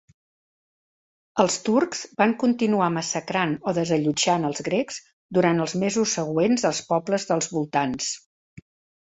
[1.43, 4.99] Els turcs van continuar massacrant o desallotjant els grecs
[5.41, 8.11] durant els mesos següents als pobles dels voltants.